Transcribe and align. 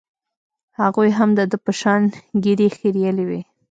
هغوى 0.79 1.09
هم 1.17 1.29
د 1.37 1.39
ده 1.51 1.57
په 1.65 1.71
شان 1.79 2.01
ږيرې 2.43 2.67
خرييلې 2.77 3.23
وې. 3.29 3.41